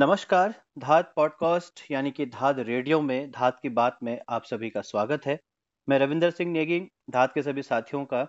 नमस्कार, 0.00 0.54
धात 0.78 1.12
पॉडकास्ट 1.16 1.90
यानी 1.90 2.10
कि 2.10 2.26
धात 2.26 2.58
रेडियो 2.58 3.00
में, 3.00 3.30
धात 3.30 3.58
की 3.62 3.68
बात 3.68 3.98
में 4.02 4.20
आप 4.28 4.44
सभी 4.44 4.70
का 4.70 4.80
स्वागत 4.80 5.26
है। 5.26 5.40
मैं 5.88 5.98
रविंदर 5.98 6.30
सिंह 6.30 6.52
नेगी, 6.52 6.80
धात 7.10 7.34
के 7.34 7.42
सभी 7.42 7.62
साथियों 7.62 8.04
का 8.04 8.26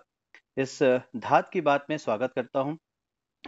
इस 0.56 0.82
धात 1.16 1.50
की 1.52 1.60
बात 1.60 1.86
में 1.90 1.98
स्वागत 1.98 2.32
करता 2.34 2.60
हूँ। 2.60 2.78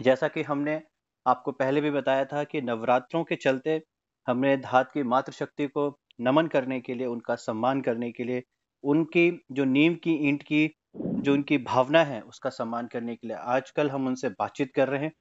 जैसा 0.01 0.27
कि 0.27 0.43
हमने 0.43 0.83
आपको 1.27 1.51
पहले 1.51 1.81
भी 1.81 1.91
बताया 1.91 2.25
था 2.25 2.43
कि 2.43 2.61
नवरात्रों 2.61 3.23
के 3.23 3.35
चलते 3.35 3.81
हमने 4.27 4.57
धात 4.57 4.91
की 4.91 5.03
मातृशक्ति 5.03 5.67
को 5.67 5.99
नमन 6.21 6.47
करने 6.47 6.81
के 6.81 6.93
लिए, 6.93 7.07
उनका 7.07 7.35
सम्मान 7.35 7.81
करने 7.81 8.11
के 8.11 8.23
लिए, 8.23 8.43
उनकी 8.83 9.45
जो 9.51 9.63
नीम 9.63 9.95
की 9.95 10.13
ईंट 10.13 10.43
की, 10.43 10.75
जो 10.95 11.33
उनकी 11.33 11.57
भावना 11.57 12.03
है, 12.03 12.21
उसका 12.21 12.49
सम्मान 12.49 12.87
करने 12.87 13.15
के 13.15 13.27
लिए 13.27 13.37
आजकल 13.37 13.89
हम 13.89 14.07
उनसे 14.07 14.29
बातचीत 14.29 14.73
कर 14.75 14.87
रहे 14.87 15.03
हैं। 15.03 15.13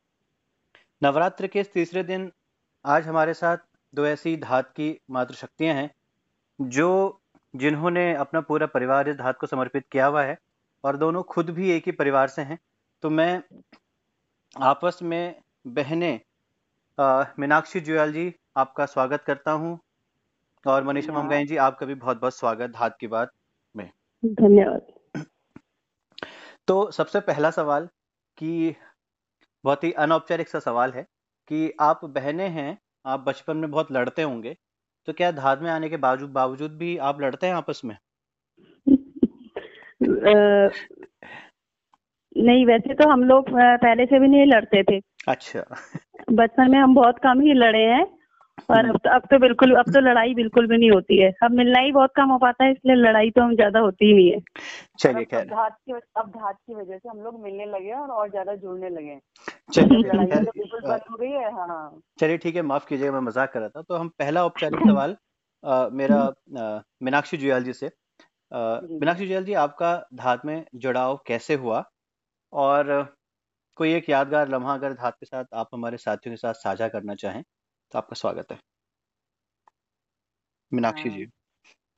नवरात्र 1.03 1.47
के 1.47 1.61
इस 1.61 1.73
तीसरे 1.73 2.03
दिन 2.03 2.33
आज 2.85 3.07
हमारे 3.09 3.35
साथ 3.35 3.57
दो 3.95 4.07
ऐसी 4.07 4.37
धात 4.37 4.71
की 4.71 5.01
मातृशक्तियाँ 5.11 5.75
हैं 5.75 5.91
जो 6.59 7.21
जिन्होंने 7.55 8.15
अपना 8.15 8.41
पूरा 8.41 8.67
परिवार 8.67 9.09
इस 9.09 9.17
धात 9.17 9.39
को 9.39 9.47
समर्पित 9.47 9.85
किया 9.93 10.07
हुआ 10.07 10.23
है 10.23 10.37
और 10.85 10.97
दोनों 10.97 11.23
खुद 11.23 11.51
भी 11.51 11.71
एक 11.71 11.87
ही 11.87 11.93
परिवार 11.93 12.29
से 12.29 12.43
हैं। 12.43 12.59
तो 13.03 13.11
मैं 13.11 13.43
आपस 14.57 14.99
में 15.03 15.41
बहने 15.67 16.21
मीनाक्षी 17.39 17.81
जुयाल 17.81 18.13
जी 18.13 18.35
आपका 18.57 18.87
स्वागत 18.87 19.23
करता 19.23 19.53
हूँ 19.53 19.79
और 20.67 20.85
मनीषा 20.85 21.13
ममगाई 21.13 21.47
जी 21.47 21.57
आपका 21.57 21.87
भी 21.87 21.95
बहुत 21.95 22.21
बहुत 22.21 22.37
स्वागत 22.37 22.71
धात 22.71 22.97
की 23.01 23.07
बात 23.07 23.33
में। 23.77 23.91
धन्यवाद। 24.23 25.25
तो 26.69 26.91
सबसे 26.91 27.21
पहला 27.23 27.51
सवाल 27.51 27.89
कि 28.39 28.75
बहुत 29.65 29.85
ही 29.85 29.93
अनौपचारिक 29.93 30.49
सा 30.49 30.59
सवाल 30.61 30.93
है 30.93 31.07
कि 31.51 31.73
आप 31.81 32.05
बहने 32.05 32.49
हैं 32.49 32.79
आप 33.05 33.21
बचपन 33.21 33.57
में 33.57 33.71
बहुत 33.71 33.93
लड़ते 33.93 34.23
होंगे 34.23 34.57
तो 35.09 35.13
क्या 35.13 35.33
धात 35.33 35.63
में 35.63 35.71
आने 35.71 35.89
के 35.89 35.99
बावजूद 35.99 36.31
बावजूद 36.31 36.79
भी 36.79 36.97
आप 37.09 37.21
लड़ते 37.21 37.47
हैं 37.47 37.55
आपस 37.55 37.81
में? 37.85 37.97
नहीं 42.37 42.67
वैसे 42.67 42.95
तो 42.95 43.11
हम 43.11 43.25
लोग 43.25 43.51
पहले 43.51 44.07
से 44.07 44.21
भी 44.21 44.29
नहीं 44.29 44.47
लड़ते 44.47 44.83
थे। 44.83 45.01
अच्छा। 45.29 45.65
बचपन 46.33 46.71
में 46.71 46.79
हम 46.79 46.95
बहुत 46.95 47.19
कम 47.19 47.41
ही 47.41 47.53
लड़े 47.53 47.79
हैं 47.79 48.07
और 48.71 48.89
अब 48.89 48.97
तो 48.97 49.11
अब 49.11 49.23
तो 49.31 49.39
बिल्कुल 49.39 49.77
अब 49.77 49.93
तो 49.93 50.01
लड़ाई 50.01 50.35
बिल्कुल 50.35 50.67
भी 50.67 50.79
नहीं 50.79 50.91
होती 50.91 51.21
है। 51.21 51.33
अब 51.45 51.51
मिलना 51.51 51.81
ही 51.81 51.93
बहुत 51.93 52.13
कम 52.17 52.31
हो 52.31 52.39
पाता 52.39 52.65
है 52.65 52.73
इसलिए 52.73 52.97
लड़ाई 52.97 53.31
तो 53.31 53.43
हम 53.43 53.55
ज़्यादा 53.55 53.81
होती 53.81 54.07
ही 54.07 54.15
नहीं 54.15 54.33
है। 54.33 54.41
चलिए 54.99 55.25
खैर। 55.25 55.45
धात 55.45 55.77
की 55.77 55.93
अब 55.93 56.31
धात 56.31 56.57
की 56.57 56.75
वजह 56.75 56.99
से 56.99 57.09
हम 57.09 57.21
लोग 57.21 57.45
मिलने 57.45 57.67
लगे 57.67 57.93
और 57.93 58.11
और 58.11 58.31
ज़्यादा 58.31 58.57
जुड़ने 58.57 58.91
लगे 58.91 59.21
चलिए 59.69 60.03
तो 60.05 60.91
हो 61.11 61.23
है 61.25 61.51
हाँ। 61.55 62.01
चलिए 62.19 62.39
ठीक 62.39 62.57
है 62.57 62.63
माफ़ 62.63 62.87
कीजिएगा 62.87 63.13
मैं 63.13 63.21
मज़ाक 63.21 63.53
कर 63.53 63.61
रहा 63.61 63.69
था। 63.71 63.83
तो 63.83 63.97
हम 63.97 64.09
पहला 64.19 64.45
औपचारिक 64.45 64.81
सवाल 64.83 65.17
मेरा 65.93 66.19
अ, 66.27 66.83
मीनाक्षी 67.03 67.37
जुयाल 67.37 67.65
जी 67.65 67.73
से। 67.75 67.87
मीनाक्षी 68.53 69.27
जुयाल 69.27 69.45
जी 69.45 69.53
आपका 69.59 69.95
धात 70.17 70.45
में 70.47 70.65
जुड़ाव 70.77 71.17
कैसे 71.27 71.55
हुआ? 71.57 71.85
और 72.53 72.93
कोई 73.77 73.95
एक 73.95 74.11
यादगार 74.11 74.49
लम्हा 74.51 74.75
अगर 74.75 74.95
धात 74.95 75.17
के 75.21 75.27
साथ 75.27 75.47
आप 75.57 75.69
हमारे 75.75 75.99
साथियों 75.99 76.35
के 76.35 76.39
साथ 76.39 76.55
साझा 76.59 76.89
करना 76.91 77.17
चाहें 77.17 77.43
तो 77.93 77.99
आपका 77.99 78.15
स्वागत 78.17 78.53
है। 78.53 78.59
मीनाक्षी 80.73 81.11
जी। 81.11 81.27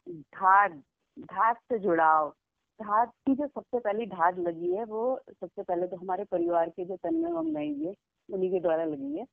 धात 0.07 0.73
धात 1.27 1.57
से 1.63 1.79
जुड़ाव। 1.81 2.35
धात 2.83 3.11
की 3.27 3.35
जो 3.35 3.47
सबसे 3.47 3.79
पहली 3.79 4.07
धात 4.07 4.39
लगी 4.39 4.73
है 4.73 4.85
वो 4.85 5.21
सबसे 5.31 5.63
पहले 5.63 5.87
तो 5.87 5.97
हमारे 5.97 6.25
परिवार 6.25 6.69
के 6.69 6.85
जो 6.85 6.97
तन्मय 6.97 7.73
जी 7.73 7.87
है 7.87 7.95
उन्हीं 8.29 8.51
के 8.51 8.61
द्वारा 8.61 8.85
लगी 8.85 9.19
है 9.19 9.25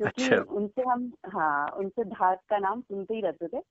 क्योंकि 0.00 0.28
अच्छा। 0.28 0.54
उनसे 0.56 0.82
हम 0.82 1.12
हाँ 1.26 1.68
उनसे 1.68 2.04
धात 2.04 2.40
का 2.48 2.58
नाम 2.58 2.80
सुनते 2.80 3.14
ही 3.14 3.20
रहते 3.20 3.48
थे 3.48 3.62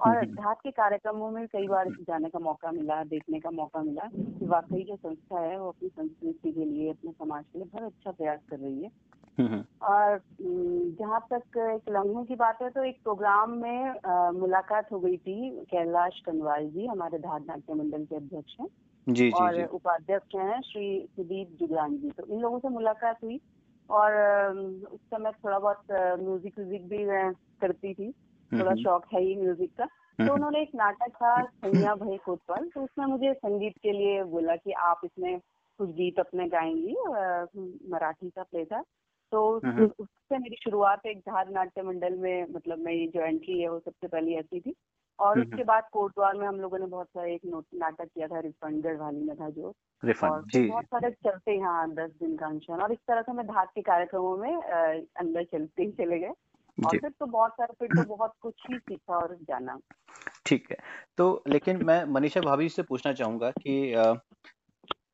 और। 0.00 0.24
धात 0.26 0.60
के 0.60 0.70
कार्यक्रमों 0.70 1.30
में 1.30 1.46
कई 1.46 1.66
बार 1.68 1.88
जाने 1.88 2.28
का 2.28 2.38
मौका 2.38 2.70
मिला 2.72 3.04
देखने 3.04 3.40
का 3.40 3.50
मौका 3.50 3.82
मिला 3.82 4.08
कि 4.14 4.46
वाकई 4.46 4.84
जो 4.84 4.96
संस्था 4.96 5.40
है 5.40 5.60
वो 5.60 5.68
अपनी 5.68 5.88
संस्कृति 5.88 6.52
के 6.52 6.64
लिए 6.64 6.90
अपने 6.90 7.12
समाज 7.12 7.44
के 7.44 7.58
लिए 7.58 7.68
बहुत 7.72 7.92
अच्छा 7.92 8.10
प्रयास 8.10 8.40
कर 8.50 8.58
रही 8.58 8.82
है 8.82 8.90
और 9.82 10.20
जहाँ 10.38 11.20
तक 11.32 11.56
एक 11.58 11.90
लम्हों 11.90 12.24
की 12.24 12.34
बात 12.36 12.58
है 12.62 12.68
तो 12.70 12.84
एक 12.84 12.98
प्रोग्राम 13.02 13.50
में 13.58 13.88
अ, 13.90 14.30
मुलाकात 14.32 14.92
हो 14.92 15.00
गई 15.00 15.16
थी 15.18 15.64
कैलाश 15.66 16.20
कनवाल 16.26 16.68
जी 16.70 16.86
हमारे 16.86 17.18
धार 17.18 17.40
नाट्य 17.40 17.74
मंडल 17.74 18.04
के 18.06 18.16
अध्यक्ष 18.16 18.56
हैं। 18.60 18.68
जी 19.06 19.30
जी 19.32 19.34
और 19.38 19.50
जी। 19.50 19.66
उपाध्यक्ष 19.72 20.36
हैं 20.36 20.60
श्री 20.62 20.88
सुदीप 21.08 21.56
जुगलान 21.60 21.96
जी। 21.98 22.10
तो 22.12 22.26
इन 22.26 22.40
लोगों 22.40 22.58
से 22.60 22.68
मुलाकात 22.70 23.18
हुई 23.24 23.40
और 23.90 24.12
उस 24.86 25.00
समय 25.06 25.32
थोड़ा 25.34 25.58
बहुत 25.58 25.82
म्यूज़िक 26.20 26.58
व्यूजिक 26.58 26.88
भी 26.88 27.04
मैं 27.06 27.32
करती 27.60 27.94
थी। 27.94 28.10
थोड़ा 28.52 28.74
हम्म, 28.74 28.76
शौक 28.76 29.06
है 29.14 29.22
ही 29.22 29.36
म्यूज़िक 29.36 29.70
का। 29.78 29.86
तो 30.18 30.32
हम्म, 30.32 30.34
उन्होंने 30.34 30.62
एक 30.62 30.70
नाटक 30.74 31.12
था 31.16 31.44
सैया 31.46 31.94
भय 31.96 32.18
कोतवाल 32.26 32.68
तो 32.70 32.84
उसमें 32.84 33.06
मुझे 33.06 33.32
संगीत 33.34 33.78
के 33.82 33.92
लिए 33.92 34.22
बोला 34.26 34.56
कि 34.56 34.72
आप 34.84 35.00
इसमें 35.04 35.38
कुछ 35.80 35.90
गीत 35.92 36.18
अपने 36.20 36.48
गाएँगी 36.48 36.94
मराठी 37.90 38.30
का 38.30 38.42
प्ले 38.42 38.64
था। 38.64 38.82
तो। 39.32 39.40
उससे 39.98 40.38
मेरी 40.38 40.56
शुरुआत 40.56 41.06
एक 41.06 41.18
धार 41.20 41.48
नाट्य 41.50 41.82
मंडल 41.82 42.16
में 42.18 42.46
मतलब 42.50 42.78
मेरी 42.78 43.06
जो 43.08 43.20
एंट्री 43.20 43.60
है 43.60 43.68
वो 43.68 43.78
सबसे 43.78 44.06
पहली 44.06 44.34
ऐसी 44.34 44.60
थी। 44.60 44.74
और। 45.18 45.40
उसके 45.40 45.64
बाद 45.64 45.88
कोटद्वार 45.92 46.36
में 46.36 46.46
हम 46.46 46.60
लोगों 46.60 46.78
ने 46.78 46.86
बहुत 46.86 47.06
सारे 47.08 47.34
एक 47.34 47.40
नाटक 47.74 48.04
किया 48.04 48.26
था 48.28 48.40
रिफंड 48.40 48.82
गढ़वाली 48.82 49.24
में 49.24 49.36
था 49.36 49.48
जो। 49.50 49.74
और 50.02 50.42
बहुत 50.56 50.84
सारे 50.84 51.10
चलते 51.10 51.56
यहाँ 51.56 51.88
दस 51.94 52.10
दिन 52.20 52.36
का 52.36 52.46
अनशन 52.46 52.82
और 52.82 52.92
इस 52.92 52.98
तरह 53.08 53.22
से 53.22 53.32
मैं 53.32 53.46
धात 53.46 53.70
के 53.74 53.82
कार्यक्रमों 53.82 54.36
में 54.36 54.52
अंदर 54.52 55.44
चलते 55.44 55.82
ही 55.82 55.90
चले 55.92 56.18
गए। 56.18 56.32
और 56.78 56.98
फिर 56.98 57.10
तो 57.10 57.26
बहुत 57.26 57.52
सारे 57.52 57.74
फिर 57.78 57.88
तो 57.96 58.04
बहुत 58.08 58.32
कुछ 58.40 58.54
ही 58.70 58.78
सीखा 58.78 59.16
और 59.16 59.36
जाना। 59.42 59.78
ठीक 60.46 60.70
है। 60.70 60.76
तो 61.18 61.42
लेकिन 61.48 61.84
मैं 61.84 62.04
मनीषा 62.04 62.40
भाभी 62.40 62.68
से 62.68 62.82
पूछना 62.82 63.12
चाहूँगा 63.12 63.50
कि 63.50 63.92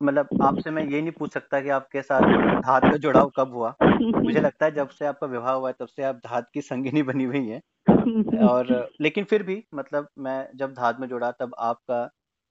मतलब 0.00 0.28
आपसे 0.42 0.70
मैं 0.70 0.84
ये 0.84 1.00
नहीं 1.00 1.12
पूछ 1.12 1.32
सकता 1.32 1.60
कि 1.60 1.68
आपके 1.68 2.02
साथ 2.02 2.22
धात 2.62 2.88
का 2.90 2.96
जुड़ाव 2.96 3.30
कब 3.36 3.54
हुआ। 3.54 3.74
मुझे 4.24 4.40
लगता 4.40 4.66
है 4.66 4.72
जब 4.72 4.88
से 4.88 5.06
आपका 5.06 5.26
विवाह 5.26 5.52
हुआ 5.52 5.68
है, 5.68 5.74
तब 5.80 5.86
से 5.86 6.02
आप 6.02 6.16
धात 6.16 6.50
की 6.54 6.60
संगिनी 6.60 7.02
बनी 7.02 7.24
हुई 7.24 7.46
हैं। 7.48 7.62
और 8.42 8.66
लेकिन 9.00 9.24
फिर 9.24 9.42
भी 9.42 9.64
मतलब 9.74 10.08
मैं 10.18 10.48
जब 10.56 10.72
धात 10.74 11.00
में 11.00 11.08
जुड़ा, 11.08 11.30
तब 11.30 11.54
आपका 11.58 12.04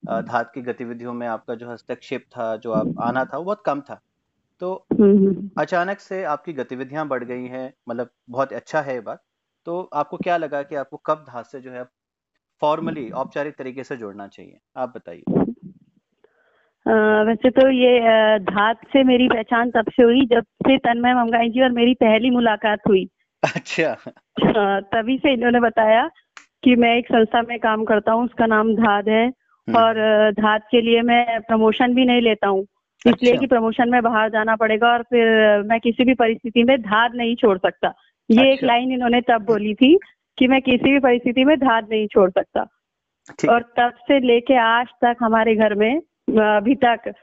धात 0.04 0.52
की 0.56 0.62
गतिविधियों 0.62 1.14
में 1.14 1.28
आपका 1.28 1.56
जो 1.56 1.70
हस्तक्षेप 1.72 2.26
था, 2.32 2.56
जो 2.58 2.72
आप 2.72 2.92
आना 3.00 3.24
था, 3.26 3.38
वो 3.38 3.44
बहुत 3.44 3.64
कम 3.66 3.82
था। 3.82 4.00
तो 4.62 4.74
अचानक 5.58 6.00
से 6.00 6.24
आपकी 6.26 6.54
गतिविधियाँ 6.54 7.08
बढ़ 7.08 7.24
गई 7.24 7.46
हैं 7.48 7.74
मतलब 7.90 8.10
बहुत 8.30 8.54
अच्छा 8.54 8.82
है 8.82 8.94
ये 8.94 9.02
बात। 9.02 9.24
तो 9.68 9.82
आपको 9.94 10.18
क्या 10.18 10.38
लगा 10.38 10.62
कि 10.64 10.76
आपको 10.76 10.98
कब 10.98 11.26
धात 11.30 11.46
से 11.46 11.62
जो 11.62 11.72
है 11.72 11.84
फॉर्मली 12.62 13.10
औपचारिक 13.12 13.56
तरीके 13.56 13.84
से 13.84 13.98
जोड़ना 13.98 14.28
चाहिए? 14.28 14.60
आप 14.78 14.94
बताइए। 14.96 15.47
वैसे 16.88 17.50
तो 17.50 17.70
ये 17.70 18.00
धात 18.40 18.78
से 18.94 19.04
मेरी 19.04 19.28
पहचान 19.28 19.72
तब 19.72 19.90
से 19.92 20.04
हुई 20.04 20.26
जब 20.26 20.44
से 20.68 20.78
तन्मय 20.78 21.14
मंगाई 21.14 21.50
जी 21.50 21.62
और 21.62 21.72
मेरी 21.72 21.94
पहली 21.94 22.30
मुलाकात 22.30 22.80
हुई 22.88 23.08
अच्छा 23.44 23.94
तभी 24.94 25.18
से 25.18 25.34
इन्होंने 25.34 25.60
बताया 25.60 26.10
कि 26.64 26.76
मैं 26.76 26.96
एक 26.98 27.06
संस्था 27.06 27.42
में 27.42 27.60
काम 27.60 27.84
करता 27.84 28.12
हूँ 28.12 28.24
उसका 28.26 28.46
नाम 28.46 28.74
धाद 28.76 29.10
है 29.10 29.26
हम्म, 29.26 29.78
और 29.78 30.32
धात 30.32 30.68
के 30.72 30.82
लिए 30.82 31.02
मैं 31.02 31.40
प्रमोशन 31.42 31.94
भी 31.96 32.06
नहीं 32.06 32.22
लेता 32.22 32.48
हूँ 32.48 32.66
इसलिए 33.06 33.32
अच्छा। 33.32 33.40
कि 33.40 33.48
प्रमोशन 33.48 33.90
में 33.90 34.02
बाहर 34.04 34.30
जाना 34.30 34.56
पड़ेगा 34.56 34.88
और 34.88 35.02
फिर 35.02 35.28
मैं 35.64 35.80
किसी 35.80 36.04
भी 36.04 36.14
परिस्थिति 36.14 36.64
में 36.64 36.82
धाद 36.82 37.16
नहीं 37.16 37.36
छोड़ 37.36 37.58
सकता 37.58 37.94
ये 38.30 38.40
अच्छा। 38.40 38.52
एक। 38.54 38.64
लाइन 38.64 38.92
इन्होंने 38.92 39.22
तब 39.22 39.46
बोली 39.46 39.74
थी 39.74 39.98
कि 40.38 40.48
मैं 40.48 40.62
किसी 40.62 40.92
भी 40.92 41.00
परिस्थिति 41.00 41.44
में 41.44 41.58
धाद 41.60 41.88
नहीं 41.92 42.08
छोड़ 42.08 42.30
सकता 42.30 42.62
और 43.50 43.62
तब 43.78 43.94
से 44.08 44.20
लेके 44.20 44.58
आज 44.58 44.88
तक 45.02 45.16
हमारे 45.20 45.56
घर 45.56 45.74
में 45.74 46.02
अभी 46.28 46.76
तक 46.76 47.14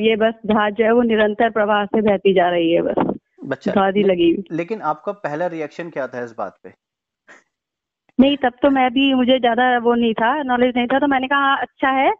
ये 0.00 0.16
बस 0.16 0.34
धार 0.46 0.72
जो 0.72 0.84
है 0.84 0.92
वो 0.92 1.02
निरंतर 1.02 1.50
प्रवाह 1.50 1.84
से 1.84 2.00
बहती 2.00 2.34
जा 2.34 2.48
रही 2.48 2.72
है 2.72 2.82
बस। 2.82 3.16
बच्चा 3.44 3.88
ले, 3.90 4.02
लगी 4.02 4.30
हुई। 4.30 4.44
लेकिन 4.52 4.80
आपका 4.82 5.12
पहला 5.12 5.46
रिएक्शन 5.46 5.90
क्या 5.90 6.06
था 6.06 6.24
इस 6.24 6.34
बात 6.38 6.56
पे? 6.64 6.72
नहीं 8.18 8.36
तब 8.36 8.52
तो 8.62 8.70
मैं 8.70 8.90
भी 8.90 9.14
मुझे 9.14 9.38
ज़्यादा 9.38 9.78
वो 9.78 9.94
नहीं 9.94 10.14
था 10.14 10.42
नॉलेज 10.42 10.76
नहीं 10.76 10.86
था 10.86 10.98
तो 10.98 11.06
मैंने 11.06 11.26
कहा 11.26 11.54
अच्छा 11.56 11.90
है 11.90 12.12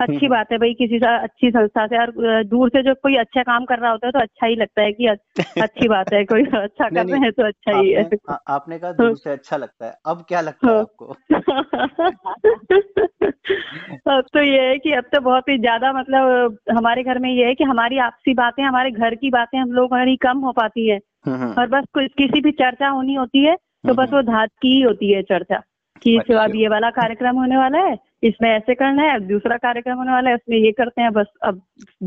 अच्छी 0.00 0.16
हम्म। 0.16 0.28
बात 0.28 0.46
है 0.52 0.58
भाई 0.58 0.74
किसी 0.74 0.98
सा 0.98 1.16
अच्छी 1.16 1.50
संस्था 1.50 1.86
से 1.86 1.98
और 1.98 2.12
दूर 2.44 2.68
से 2.68 2.82
जो 2.82 2.94
कोई 2.94 3.14
अच्छा 3.14 3.42
काम 3.42 3.64
कर 3.64 3.78
रहा 3.78 3.90
होता 3.90 4.06
है 4.06 4.12
तो 4.12 4.18
अच्छा 4.18 4.46
ही 4.46 4.56
लगता 4.56 4.82
है 4.82 4.92
कि 4.92 5.06
अच्छी 5.62 5.88
बात 5.88 6.12
है 6.12 6.24
कोई 6.24 6.42
अच्छा 6.42 6.88
कर 6.88 7.06
रहे 7.06 7.20
हैं 7.20 7.32
तो 7.32 7.46
अच्छा 7.46 7.78
ही 7.78 7.92
है 7.92 8.04
आपने 8.04 8.18
आ, 8.30 8.38
आपने 8.48 8.78
कहा 8.78 8.92
दूर 8.92 9.16
से 9.16 9.30
अच्छा 9.30 9.56
लगता 9.56 9.86
है 9.86 9.98
अब 10.06 10.24
क्या 10.28 10.40
लगता 10.40 10.68
है 10.68 10.74
हाँ। 10.74 10.80
आपको 10.80 11.06
अब 14.16 14.24
तो 14.32 14.42
ये 14.42 14.60
है 14.60 14.78
कि 14.78 14.92
अब 14.92 15.04
तो 15.04 15.20
बहुत 15.20 15.48
ही 15.48 15.58
ज़्यादा 15.58 15.92
मतलब 15.92 16.58
हमारे 16.76 17.02
घर 17.02 17.18
में 17.18 17.30
ये 17.30 17.46
है 17.46 17.54
कि 17.54 17.64
हमारी 17.64 17.98
आपसी 17.98 18.34
बातें 18.34 18.62
हमारे 18.62 18.90
घर 18.90 19.14
की 19.14 19.30
बातें 19.30 19.58
हम 19.58 19.72
लोग 19.72 19.96
ही 19.96 20.16
कम 20.16 20.38
हो 20.38 20.52
पाती 20.52 20.88
है 20.88 21.00
हम्म, 21.26 21.36
हम्म, 21.36 21.52
और 21.52 21.66
बस 21.66 21.84
किसी 21.98 22.40
भी 22.40 22.50
चर्चा 22.50 22.88
होनी 22.88 23.14
होती 23.14 23.44
है 23.44 23.54
तो 23.54 23.94
बस 23.94 24.12
वो 24.12 24.22
धात 24.22 24.50
की 24.62 24.68
ही 24.68 24.82
होती 24.82 25.12
है 25.12 25.22
चर्चा 25.22 25.62
कि। 26.02 26.16
अब 26.16 26.52
ये 26.54 26.68
वाला 26.68 26.90
कार्यक्रम 26.90 27.36
होने 27.36 27.56
वाला 27.56 27.78
है 27.78 27.98
इसमें 28.24 28.48
ऐसे 28.50 28.74
करना 28.74 29.02
है 29.02 29.18
दूसरा 29.20 29.56
कार्यक्रम 29.56 29.96
होने 29.96 30.12
वाला 30.12 30.30
है 30.30 30.36
उसमें 30.36 30.56
ये 30.56 30.70
करते 30.72 31.02
हैं 31.02 31.12
बस 31.12 31.26
अब 31.42 31.60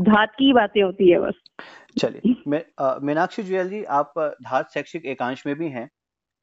धात 0.04 0.32
की 0.38 0.52
बातें 0.52 0.82
होती 0.82 1.10
है 1.10 1.18
बस। 1.20 1.34
चलिए 1.98 2.34
मैं 2.48 2.62
मीनाक्षी 3.06 3.42
जुयल 3.42 3.68
जी 3.68 3.82
आप 3.84 4.12
धात 4.18 4.70
शैक्षिक 4.74 5.06
एकांश 5.06 5.46
में 5.46 5.54
भी 5.56 5.68
हैं 5.68 5.88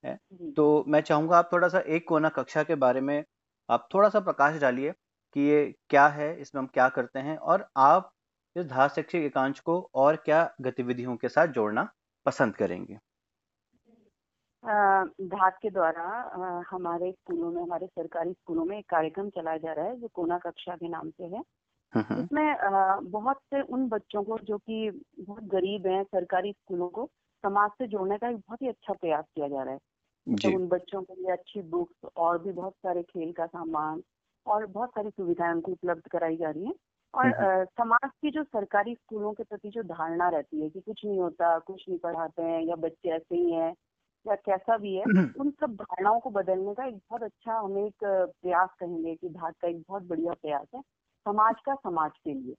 है? 0.03 0.17
तो 0.51 0.83
मैं 0.87 1.01
चाहूँगा 1.01 1.37
आप 1.37 1.49
थोड़ा 1.53 1.67
सा 1.67 1.79
एक 1.79 2.07
कोना 2.07 2.29
कक्षा 2.29 2.63
के 2.63 2.75
बारे 2.75 3.01
में 3.01 3.23
आप 3.69 3.87
थोड़ा 3.93 4.09
सा 4.09 4.19
प्रकाश 4.19 4.59
डालिए 4.61 4.91
कि 5.35 5.41
ये 5.41 5.63
क्या 5.89 6.07
है 6.07 6.29
इसमें 6.41 6.61
हम 6.61 6.67
क्या 6.73 6.87
करते 6.89 7.19
हैं 7.19 7.37
और 7.37 7.67
आप 7.77 8.11
इस 8.55 8.65
धार 8.65 8.89
शैक्षिक 8.89 9.23
एकांश 9.23 9.59
को 9.59 9.79
और 9.95 10.15
क्या 10.15 10.49
गतिविधियों 10.61 11.15
के 11.15 11.29
साथ 11.29 11.47
जोड़ना 11.47 11.87
पसंद 12.25 12.55
करेंगे। 12.55 12.97
धात 14.65 15.57
के 15.61 15.69
द्वारा 15.69 16.03
हमारे 16.69 17.11
स्कूलों 17.11 17.51
में 17.51 17.61
हमारे 17.61 17.87
सरकारी 17.87 18.33
स्कूलों 18.33 18.65
में 18.65 18.77
एक 18.79 18.89
कार्यक्रम 18.89 19.29
चलाया 19.29 19.57
जा 19.57 19.73
रहा 19.73 19.85
है 19.85 19.99
जो 19.99 20.07
कोना 20.07 20.37
कक्षा 20.37 20.75
के 20.75 20.87
नाम 20.89 21.09
से 21.09 21.23
है। 21.23 21.41
हम्म, 21.93 22.05
हम्म, 22.09 22.21
इसमें 22.21 22.55
बहुत 23.11 23.37
से 23.37 23.61
उन 23.61 23.87
बच्चों 23.89 24.23
को 24.23 24.37
जो 24.37 24.57
कि 24.57 24.89
बहुत 25.19 25.43
गरीब 25.43 25.87
हैं 25.87 26.03
सरकारी 26.03 26.51
स्कूलों 26.51 26.89
को 26.89 27.05
समाज 27.43 27.71
से 27.71 27.87
जोड़ने 27.87 28.17
का 28.17 28.29
एक 28.29 28.37
बहुत 28.37 28.61
ही 28.61 28.67
अच्छा 28.67 28.93
प्रयास 28.93 29.25
किया 29.35 29.47
जा 29.47 29.63
रहा 29.63 29.73
है। 29.73 29.79
तो 30.27 30.55
उन 30.55 30.67
बच्चों 30.67 31.01
के 31.01 31.13
लिए 31.15 31.31
अच्छी 31.31 31.61
बुक्स 31.61 32.09
और 32.17 32.37
भी 32.43 32.51
बहुत 32.51 32.73
सारे 32.73 33.03
खेल 33.03 33.31
का 33.31 33.45
सामान 33.45 34.03
और 34.45 34.65
बहुत 34.65 34.89
सारी 34.89 35.09
सुविधाएँ 35.09 35.53
उनको 35.53 35.71
उपलब्ध 35.71 36.07
कराई 36.07 36.37
जा 36.37 36.49
रही 36.49 36.65
है। 36.65 36.73
और 37.13 37.27
हम्म, 37.27 37.65
समाज 37.65 38.09
की 38.21 38.31
जो 38.31 38.43
सरकारी 38.43 38.95
स्कूलों 38.95 39.33
के 39.33 39.43
प्रति 39.43 39.69
जो 39.69 39.83
धारणा 39.83 40.29
रहती 40.29 40.61
है 40.61 40.69
कि 40.69 40.81
कुछ 40.81 41.05
नहीं 41.05 41.19
होता 41.19 41.59
कुछ 41.59 41.85
नहीं 41.89 41.99
पढ़ाते 41.99 42.43
हैं 42.43 42.61
या 42.61 42.75
बच्चे 42.75 43.09
ऐसे 43.09 43.35
ही 43.35 43.51
हैं 43.51 43.73
या 44.25 44.35
कैसा 44.37 44.77
भी 44.77 44.95
है 44.95 45.07
उन 45.37 45.51
सब 45.53 45.75
धारणाओं 45.77 46.19
को 46.19 46.29
बदलने 46.31 46.73
का 46.73 46.87
एक 46.87 46.95
बहुत 46.99 47.23
अच्छा 47.23 47.59
हमें 47.59 47.83
एक 47.85 48.03
प्रयास 48.03 48.69
कहेंगे 48.79 49.15
कि 49.15 49.29
भारत 49.31 49.55
का 49.61 49.67
एक 49.67 49.81
बहुत 49.81 50.03
बढ़िया 50.05 50.33
प्रयास 50.35 50.67
है 50.75 50.81
समाज 51.25 51.55
का 51.65 51.75
समाज 51.77 52.11
के 52.19 52.33
लिए। 52.33 52.55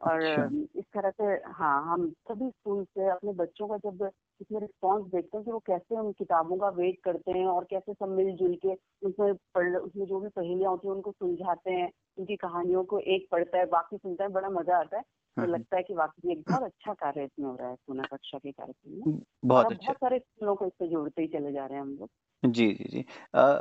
और 0.00 0.22
अच्छा। 0.22 0.50
इस 0.76 0.84
तरह 0.94 1.10
से 1.12 1.24
हाँ 1.52 1.82
हम 1.86 2.08
सभी 2.30 2.48
स्कूल 2.50 2.84
से 2.86 3.08
अपने 3.10 3.32
बच्चों 3.34 3.66
का 3.68 3.76
जब 3.80 4.04
इसमें 4.40 4.60
रिस्पॉन्स 4.60 5.06
देखते 5.12 5.36
हैं 5.36 5.44
कि 5.44 5.50
वो 5.52 5.58
कैसे 5.66 5.98
उन 5.98 6.12
किताबों 6.14 6.56
का 6.58 6.68
वेट 6.76 7.00
करते 7.04 7.32
हैं 7.32 7.46
और 7.48 7.64
कैसे 7.70 7.92
सब 7.94 8.08
मिलजुल 8.10 8.54
के 8.64 8.74
उसमें 9.02 9.34
पढ़ 9.54 9.76
उसमें 9.76 10.06
जो 10.06 10.20
भी 10.20 10.28
पहेलियाँ 10.30 10.70
होती 10.70 10.88
हैं 10.88 10.94
उनको 10.94 11.12
सुलझाते 11.12 11.70
हैं 11.72 11.90
उनकी 12.18 12.36
कहानियों 12.38 12.84
को 12.86 12.98
एक 13.08 13.26
पढ़ता 13.32 13.58
है 13.58 13.66
बाकी 13.68 13.96
सुनता 13.98 14.24
है 14.24 14.30
बड़ा 14.32 14.48
मज़ा 14.50 14.78
आता 14.78 14.96
है। 14.96 15.02
तो 15.40 15.46
हम्म, 15.46 15.46
लगता 15.46 15.76
है 15.76 15.82
कि 15.82 15.94
वाकई 15.94 16.32
एक 16.32 16.42
बहुत 16.42 16.62
अच्छा 16.64 16.94
कार्य 16.96 17.24
इसमें 17.24 17.46
हो 17.46 17.54
रहा 17.56 17.68
है 17.68 17.76
सोना 17.76 18.04
कक्षा 18.06 18.38
के 18.38 18.52
कार्यक्रम 18.52 18.92
में। 18.94 19.06
बहुत 19.44 19.72
अच्छा। 19.72 19.78
बहुत 19.78 19.96
सारे 19.96 20.18
स्कूलों 20.18 20.54
को 20.56 20.66
इससे 20.66 20.88
जोड़ते 20.88 21.22
ही 21.22 21.28
चले 21.30 21.52
जा 21.52 21.66
रहे 21.66 21.74
हैं 21.74 21.82
हम 21.82 21.92
लोग। 21.92 22.10
जी 22.42 22.66
जी 22.74 22.84
जी। 22.90 23.04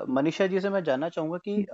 मनीषा 0.10 0.46
जी 0.48 0.60
से 0.60 0.70
मैं 0.70 0.84
जानना 0.84 1.10
चाहूँगा 1.10 1.38
कि 1.40 1.66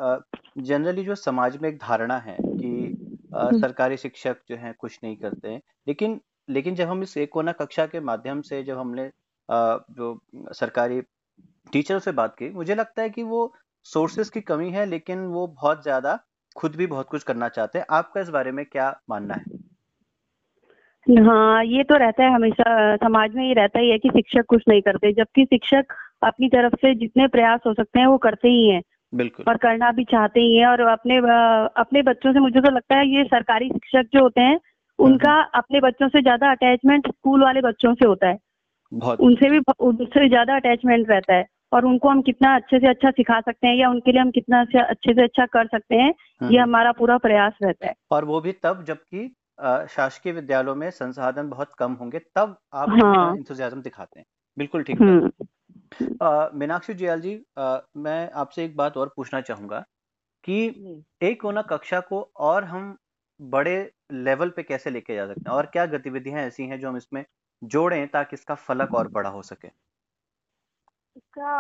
जनरली 0.62 1.04
जो 1.04 1.16
समाज 1.16 1.58
में 1.58 1.68
एक 1.70 1.78
धारणा 1.80 2.18
है 2.20 2.38
कि 2.58 2.96
हम्म। 3.32 3.52
सरकारी 3.54 3.98
शिक्षक 3.98 4.38
जो 4.50 4.56
हैं 4.58 4.74
कुछ 4.76 5.00
नहीं 5.04 5.16
करते 5.18 5.50
हैं 5.50 5.62
लेकिन 5.88 6.20
लेकिन 6.48 6.76
जब 6.76 6.88
हम 6.88 7.02
इस 7.04 7.16
एक 7.18 7.32
कोना 7.32 7.52
कक्षा 7.54 7.86
के 7.88 8.00
माध्यम 8.02 8.42
से 8.44 8.62
जब 8.64 8.78
हमने 8.78 9.06
अ, 9.06 9.80
जो 9.92 10.20
सरकारी 10.54 11.02
टीचरों 11.74 12.00
से 12.02 12.14
बात 12.14 12.36
की 12.38 12.50
मुझे 12.52 12.76
लगता 12.76 13.02
है 13.02 13.12
कि 13.12 13.24
वो 13.26 13.42
सोर्सेज 13.86 14.30
की 14.30 14.42
कमी 14.44 14.72
है 14.72 14.86
लेकिन 14.88 15.26
वो 15.30 15.48
बहुत 15.50 15.84
ज़्यादा 15.84 16.20
खुद 16.56 16.76
भी 16.76 16.88
बहुत 16.88 17.10
कुछ 17.10 17.24
करना 17.24 17.50
चाहते 17.50 17.80
हैं। 17.80 17.86
आपका 17.92 18.22
इस 18.22 18.30
बारे 18.32 18.52
में 18.54 18.66
क्या 18.68 18.92
मानना 19.10 19.36
है? 19.36 19.48
हाँ 21.08 21.64
ये 21.66 21.84
तो 21.84 21.96
रहता 21.98 22.24
है 22.24 22.34
हमेशा। 22.34 22.96
समाज 22.96 23.34
में 23.36 23.44
ये 23.48 23.54
रहता 23.54 23.80
ही 23.80 23.90
है 23.90 23.98
कि 23.98 24.10
शिक्षक 24.10 24.46
कुछ 24.48 24.64
नहीं 24.70 24.82
करते 24.82 25.12
जबकि 25.14 25.44
शिक्षक 25.46 25.94
अपनी 26.24 26.48
तरफ़ 26.50 26.76
से 26.76 26.94
जितने 26.96 27.28
प्रयास 27.28 27.60
हो 27.68 27.74
सकते 27.74 28.00
हैं 28.00 28.08
वो 28.08 28.18
करते 28.18 28.48
ही 28.48 28.68
हैं। 28.70 28.82
बिल्कुल। 29.14 29.46
और 29.48 29.58
करना 29.58 29.92
भी 29.92 30.04
चाहते 30.04 30.40
ही 30.40 30.56
हैं 30.58 30.66
और 30.68 30.82
अपने 30.82 31.18
अपने 31.78 32.02
बच्चों 32.02 32.34
से 32.34 32.40
मुझे 32.40 32.62
तो 32.62 32.72
लगता 32.72 32.98
है 32.98 33.08
ये 33.08 33.24
सरकारी 33.24 33.68
शिक्षक 33.70 34.10
जो 34.14 34.22
होते 34.22 34.42
हैं 34.42 34.60
उनका 35.00 35.40
अपने 35.56 35.80
बच्चों 35.80 36.08
से 36.10 36.22
ज़्यादा 36.22 36.52
अटैचमेंट 36.52 37.08
स्कूल 37.08 37.44
वाले 37.44 37.62
बच्चों 37.62 37.94
से 37.94 38.08
होता 38.08 38.28
है। 38.28 38.38
बहुत 38.92 39.20
उनसे 39.20 39.50
भी 39.50 39.60
उनसे 39.80 40.28
ज़्यादा 40.30 40.56
अटैचमेंट 40.56 41.10
रहता 41.10 41.34
है 41.34 41.46
और 41.74 41.86
उनको 41.86 42.10
हम 42.10 42.22
कितना 42.22 42.56
अच्छे 42.56 42.80
से 42.80 42.88
अच्छा 42.88 43.10
सिखा 43.12 43.40
सकते 43.42 43.68
हैं 43.68 43.76
या 43.76 43.90
उनके 43.90 44.12
लिए 44.12 44.22
हम 44.22 44.32
कितना 44.32 44.62
अच्छा 44.62 44.82
अच्छे 44.82 45.14
से 45.14 45.24
अच्छा 45.24 45.46
कर 45.46 45.68
सकते 45.68 45.96
हैं 45.96 46.10
हम्म, 46.42 46.52
ये 46.54 46.60
हमारा 46.60 46.92
पूरा 46.92 47.18
प्रयास 47.18 47.54
रहता 47.64 47.88
है। 47.88 47.94
और 48.12 48.26
वो 48.26 48.42
भी 48.42 48.52
तब 48.64 48.84
जबकि 48.88 49.32
शासकीय 49.90 50.34
विद्यालयों 50.34 50.76
में 50.76 50.90
संसाधन 50.92 51.50
बहुत 51.50 51.74
कम 51.80 51.94
होंगे 51.96 52.20
तब 52.36 52.58
आप 52.76 52.94
हाँ। 52.94 53.36
दिखाते 53.80 54.20
हैं। 54.20 54.26
बिल्कुल 54.58 54.84
ठीक 54.84 55.02
बात। 55.02 55.18
हम्म। 56.00 56.20
मीनाक्षी 56.56 56.94
जयाल 56.96 57.22
जी 57.22 57.36
अ, 57.58 57.80
मैं 57.98 58.32
आपसे 58.36 58.66
एक 58.66 58.76
बात 58.78 58.98
और 58.98 59.14
पूछना 59.18 59.42
चाहूँगा 59.42 59.80
कि 60.44 60.60
एक 61.22 61.42
कोना 61.42 61.64
कक्षा 61.64 62.00
को 62.04 62.22
और 62.42 62.64
हम 62.66 62.98
बड़े 63.40 63.78
लेवल 64.14 64.50
पे 64.52 64.64
कैसे 64.64 64.90
लेके 64.90 65.16
जा 65.16 65.28
सकते 65.28 65.50
हैं? 65.50 65.58
और 65.58 65.66
क्या 65.68 65.86
गतिविधियाँ 65.88 66.42
ऐसी 66.42 66.66
हैं 66.66 66.80
जो 66.80 66.90
हम 66.90 66.98
इसमें 66.98 67.26
जोड़ें 67.62 68.08
ताकि 68.10 68.36
इसका 68.36 68.56
फलक 68.58 68.96
और 68.96 69.10
बड़ा 69.10 69.30
हो 69.32 69.42
सके? 69.44 69.70
इसका 71.16 71.52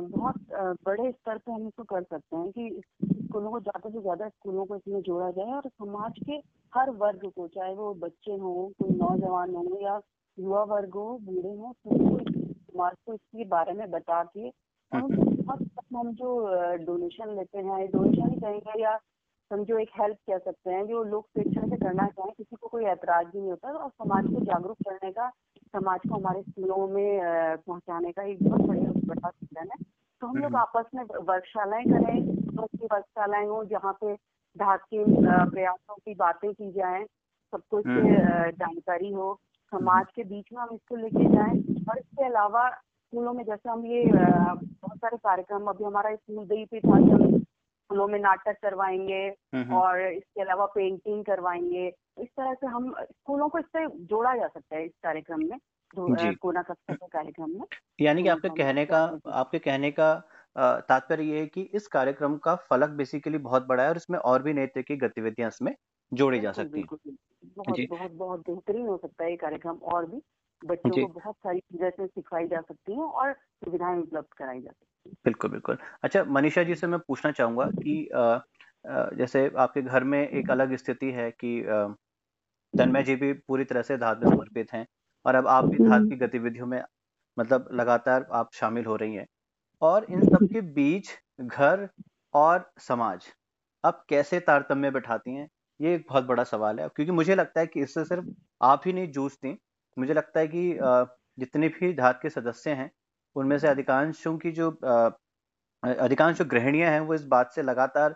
बहुत 0.00 0.52
बड़े 0.84 1.10
स्तर 1.12 1.38
पे 1.38 1.52
हम 1.52 1.66
इसको 1.66 1.84
कर 1.84 2.02
सकते 2.02 2.36
हैं 2.36 2.50
कि 2.50 2.80
स्कूलों 3.04 3.50
को 3.50 3.60
ज़्यादा 3.60 3.90
से 3.90 4.00
ज़्यादा 4.00 4.28
स्कूलों 4.28 4.64
को 4.66 4.76
इसमें 4.76 5.00
जोड़ा 5.02 5.30
जाए 5.30 5.52
और 5.52 5.68
समाज 5.68 6.18
के 6.26 6.40
हर 6.72 6.90
वर्ग 6.98 7.30
को 7.36 7.46
चाहे 7.48 7.74
वो 7.74 7.92
बच्चे 8.00 8.36
हों 8.36 8.68
कोई 8.80 8.96
नौजवान 8.96 9.54
हो 9.56 9.78
या 9.82 10.00
युवा 10.38 10.62
वर्ग 10.66 10.94
हो 10.94 11.06
बूढ़े 11.22 11.54
हों 11.54 11.72
सबको 11.72 12.18
समाज 12.18 12.96
को 13.06 13.14
इसके 13.14 13.44
बारे 13.48 13.72
में 13.72 13.90
बता 13.90 14.22
के 14.26 14.48
उनको 14.48 15.30
बहुत 15.42 15.84
हम 15.96 16.12
जो 16.14 16.34
डोनेशन 16.84 17.34
लेते 17.36 17.58
हैं 17.60 17.86
डोनेशन 17.90 18.30
ही 18.30 18.40
कहेंगे 18.40 18.82
या 18.82 18.96
समझो 19.50 19.78
एक 19.78 19.90
हेल्प 20.00 20.16
कह 20.26 20.38
सकते 20.40 20.70
हैं 20.70 20.86
जो 20.86 21.02
लोग 21.04 21.26
स्वेच्छा 21.26 21.66
से 21.68 21.76
करना 21.76 22.06
चाहें 22.08 22.32
किसी 22.32 22.56
को 22.56 22.68
कोई 22.68 22.84
ऐतराज 22.86 23.26
भी 23.26 23.38
नहीं 23.38 23.50
होता 23.50 23.72
और 23.74 23.90
समाज 23.90 24.26
को 24.26 24.44
जागरूक 24.44 24.76
करने 24.88 25.10
का 25.12 25.30
समाज 25.74 26.00
को 26.08 26.14
हमारे 26.14 26.42
स्कूलों 26.42 26.88
में 26.88 27.20
पहुँचाने 27.56 28.12
का 28.12 28.22
एक 28.22 28.42
बहुत 28.42 28.60
बड़ा 28.60 28.92
बड़ा 29.06 29.28
साधन 29.28 29.68
है 29.68 29.82
तो 30.22 30.26
हम 30.26 30.36
लोग 30.36 30.44
हम्म। 30.44 30.56
आपस 30.56 30.84
में 30.94 31.04
वर्कशालाएँ 31.04 31.84
करें 31.84 32.22
की 32.66 32.86
वर्कशालाएँ 32.86 33.46
हो 33.46 33.64
जहाँ 33.64 33.92
पे 33.92 34.14
धात 34.56 34.80
के 34.94 35.04
प्रयासों 35.50 35.94
की 35.94 36.14
बातें 36.14 36.52
की 36.52 36.70
जाएँ 36.72 37.04
सब 37.52 37.62
इससे 37.78 37.90
हम्म। 37.90 38.50
जानकारी 38.50 39.12
हो 39.12 39.38
समाज 39.72 40.06
के 40.16 40.24
बीच 40.24 40.44
में 40.52 40.60
हम 40.62 40.74
इसको 40.74 40.96
लेके 40.96 41.24
जाएँ 41.24 41.84
और 41.90 41.98
इसके 41.98 42.24
अलावा 42.24 42.68
स्कूलों 42.70 43.32
में 43.32 43.44
जैसे 43.44 43.70
हम 43.70 43.86
ये 43.86 44.04
बहुत 44.12 44.96
सारे 44.96 45.16
कार्यक्रम 45.16 45.66
अभी 45.66 45.84
हमारा 45.84 46.14
स्कूल 46.14 46.44
दही 46.46 46.64
पे 46.64 46.80
था 46.80 46.98
स्कूलों 47.90 48.06
में 48.08 48.18
नाटक 48.18 48.56
करवाएँगे 48.62 49.22
हम्म, 49.54 49.74
और 49.74 50.00
इसके 50.00 50.40
अलावा 50.40 50.66
पेंटिंग 50.66 51.24
करवाएँगे। 51.24 51.86
इस 52.22 52.28
तरह 52.28 52.54
से 52.54 52.66
हम 52.66 52.92
स्कूलों 53.02 53.48
को 53.48 53.58
इससे 53.58 53.86
जोड़ा 54.06 54.34
जा 54.36 54.48
सकता 54.48 54.76
है 54.76 54.84
इस 54.84 54.92
कार्यक्रम 55.02 55.40
में 55.40 55.58
कोना 55.96 56.62
कक्षा 56.62 56.94
के 56.94 57.06
कार्यक्रम 57.06 57.50
में। 57.50 57.66
यानी 58.00 58.22
कि 58.22 58.28
हाँ, 58.28 58.36
आपके 58.36 58.48
कहने 58.48 58.84
का 58.86 59.04
हैं? 59.04 59.20
आपके 59.32 59.58
कहने 59.58 59.90
का 59.90 60.14
तात्पर्य 60.56 61.24
ये 61.24 61.40
है 61.40 61.46
कि 61.46 61.62
इस 61.62 61.86
कार्यक्रम 61.86 62.36
का 62.36 62.54
फलक 62.70 62.90
बेसिकली 62.90 63.38
बहुत 63.38 63.66
बड़ा 63.66 63.82
है 63.82 63.88
और 63.88 63.96
इसमें 63.96 64.18
और 64.18 64.42
भी 64.42 64.52
नए 64.52 64.66
तरह 64.66 64.82
की 64.82 64.96
गतिविधियाँ 64.96 65.48
इसमें 65.48 65.74
जोड़ी 66.12 66.40
जा 66.40 66.52
सकती 66.52 66.80
हैं। 66.80 66.88
बहुत 67.56 67.80
बहुत 67.90 68.10
बहुत 68.10 68.40
बेहतरीन 68.40 68.86
हो 68.86 68.96
सकता 68.96 69.24
है 69.24 69.30
ये 69.30 69.36
कार्यक्रम 69.36 69.76
और 69.94 70.06
भी 70.06 70.22
बच्चों 70.62 70.90
को 70.90 71.06
बहुत 71.08 71.34
सारी 71.36 71.60
चीज़ें 71.60 72.06
सिखाई 72.06 72.46
जा 72.46 72.60
सकती 72.60 72.92
हैं 72.92 73.02
और 73.02 73.32
सुविधाएँ 73.32 73.98
उपलब्ध 73.98 74.26
कराई 74.36 74.60
जा 74.60 74.70
सकती 74.70 74.86
बिल्कुल 75.06 75.50
बिल्कुल 75.50 75.76
अच्छा 76.04 76.24
मनीषा 76.30 76.62
जी 76.62 76.74
से 76.74 76.86
मैं 76.86 76.98
पूछना 77.00 77.30
चाहूँगा 77.32 77.66
कि 77.76 78.04
अ, 78.06 78.40
जैसे 79.14 79.50
आपके 79.58 79.82
घर 79.82 80.04
में 80.04 80.18
एक 80.20 80.50
अलग 80.50 80.74
स्थिति 80.76 81.10
है 81.12 81.30
कि 81.34 81.52
तन्मय 82.74 83.02
जी 83.02 83.14
भी 83.16 83.32
पूरी 83.42 83.64
तरह 83.64 83.82
से 83.82 83.96
धात 83.98 84.18
में 84.18 84.26
समर्पित 84.26 84.72
हैं 84.72 84.86
और 85.26 85.34
अब 85.34 85.46
आप 85.48 85.64
भी 85.64 85.78
धात 85.78 85.92
हम्म। 85.92 86.08
की 86.08 86.16
गतिविधियों 86.16 86.66
में 86.66 86.82
मतलब 87.36 87.68
लगातार 87.72 88.26
आप 88.32 88.50
शामिल 88.54 88.84
हो 88.84 88.96
रही 88.96 89.14
हैं 89.14 89.26
और 89.82 90.06
इन 90.10 90.22
सब 90.22 90.46
के 90.52 90.60
बीच 90.74 91.10
घर 91.42 91.88
और 92.34 92.70
समाज 92.80 93.26
आप 93.84 94.04
कैसे 94.08 94.40
तारतम्य 94.40 94.90
बैठाती 94.90 95.34
हैं 95.34 95.48
ये 95.80 95.94
एक 95.94 96.06
बहुत 96.08 96.24
बड़ा 96.24 96.44
सवाल 96.44 96.80
है 96.80 96.88
क्योंकि 96.88 97.12
मुझे 97.12 97.34
लगता 97.34 97.60
है 97.60 97.66
कि 97.66 97.82
इससे 97.82 98.04
सिर्फ़ 98.04 98.26
आप 98.62 98.82
ही 98.86 98.92
नहीं 98.92 99.10
जूझती 99.12 99.56
मुझे 99.96 100.14
लगता 100.14 100.40
है 100.40 100.48
कि 100.48 100.78
जितने 101.38 101.68
भी 101.70 101.92
धात 101.94 102.18
के 102.22 102.30
सदस्य 102.30 102.70
हैं 102.72 102.90
उनमें 103.36 103.58
से 103.58 103.68
अधिकांशों 103.68 104.36
की 104.38 104.50
जो 104.52 104.70
अधिकांश 105.82 106.38
जो 106.38 106.44
गृहिणियाँ 106.44 106.90
हैं 106.90 107.00
वो 107.00 107.14
इस 107.14 107.24
बात 107.26 107.52
से 107.52 107.62
लगातार 107.62 108.14